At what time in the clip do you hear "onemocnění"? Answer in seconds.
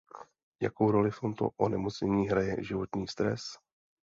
1.57-2.29